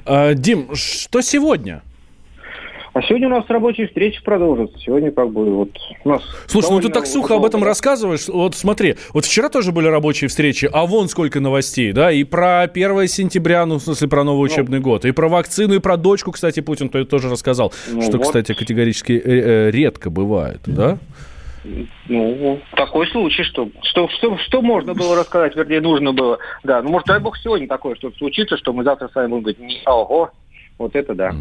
[0.05, 1.81] А, Дим, что сегодня?
[2.93, 4.77] А сегодня у нас рабочие встречи продолжатся.
[4.77, 5.69] Сегодня как бы вот
[6.03, 6.21] у нас...
[6.45, 8.27] Слушай, ну ты так сухо об этом рассказываешь.
[8.27, 12.61] Вот смотри, вот вчера тоже были рабочие встречи, а вон сколько новостей, да, и про
[12.61, 15.97] 1 сентября, ну, в смысле, про новый ну, учебный год, и про вакцину, и про
[15.97, 18.27] дочку, кстати, Путин тоже рассказал, ну, что, вот.
[18.27, 20.99] кстати, категорически э, э, редко бывает, да?
[22.07, 26.39] Ну, такой случай, что, что, что, что можно было рассказать, вернее, нужно было.
[26.63, 29.43] Да, ну, может, дай бог, сегодня такое что-то случится, что мы завтра с вами будем
[29.43, 30.31] говорить, ого,
[30.77, 31.29] вот это да.
[31.29, 31.33] А,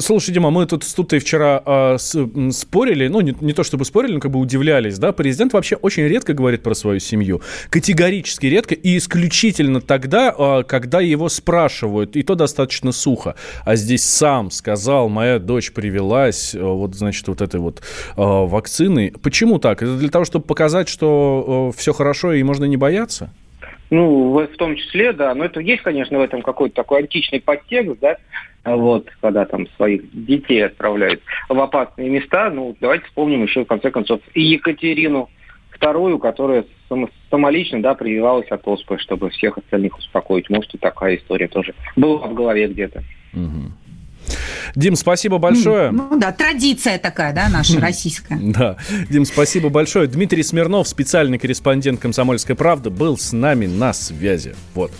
[0.00, 4.14] слушай, Дима, мы тут с Тутой вчера а, спорили, ну, не, не то чтобы спорили,
[4.14, 7.40] но как бы удивлялись, да, президент вообще очень редко говорит про свою семью,
[7.70, 13.34] категорически редко и исключительно тогда, а, когда его спрашивают, и то достаточно сухо,
[13.64, 17.82] а здесь сам сказал, моя дочь привелась, вот, значит, вот этой вот
[18.16, 19.12] вакцины.
[19.22, 19.82] Почему так?
[19.82, 23.30] Это для того, чтобы показать, что все хорошо и можно не бояться?
[23.90, 25.34] Ну, в том числе, да.
[25.34, 28.16] Но это есть, конечно, в этом какой-то такой античный подтекст, да,
[28.76, 32.50] вот, когда там своих детей отправляют в опасные места.
[32.50, 35.28] Ну, давайте вспомним еще, в конце концов, и Екатерину
[35.70, 40.50] вторую, которая сам, самолично, да, прививалась от оспы, чтобы всех остальных успокоить.
[40.50, 43.02] Может, и такая история тоже была в голове где-то.
[43.32, 43.72] Угу.
[44.74, 45.90] Дим, спасибо большое.
[45.90, 48.38] Ну да, традиция такая, да, наша российская.
[48.40, 48.76] Да.
[49.08, 50.06] Дим, спасибо большое.
[50.08, 54.54] Дмитрий Смирнов, специальный корреспондент «Комсомольской правды», был с нами на связи.
[54.74, 54.92] Вот.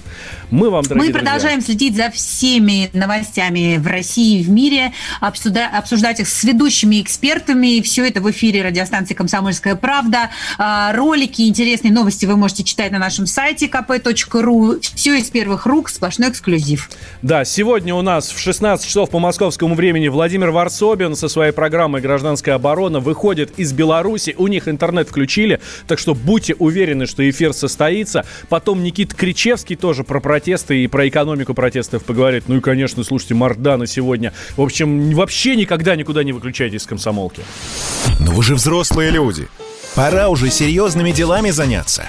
[0.50, 1.74] Мы вам, дорогие Мы продолжаем друзья.
[1.74, 7.80] следить за всеми новостями в России и в мире, обсужда- обсуждать их с ведущими экспертами.
[7.82, 10.30] Все это в эфире радиостанции «Комсомольская правда».
[10.58, 14.80] А, ролики, интересные новости вы можете читать на нашем сайте kp.ru.
[14.80, 16.90] Все из первых рук, сплошной эксклюзив.
[17.22, 22.00] Да, сегодня у нас в 16 часов по московскому времени Владимир Варсобин со своей программой
[22.00, 24.36] «Гражданская оборона» выходит из Беларуси.
[24.38, 25.58] У них интернет включили,
[25.88, 28.24] так что будьте уверены, что эфир состоится.
[28.48, 32.44] Потом Никита Кричевский тоже про протесты и про экономику протестов поговорит.
[32.46, 34.32] Ну и, конечно, слушайте Мардана сегодня.
[34.56, 37.42] В общем, вообще никогда никуда не выключайтесь с комсомолки.
[38.20, 39.48] Но вы же взрослые люди.
[39.96, 42.06] Пора уже серьезными делами заняться.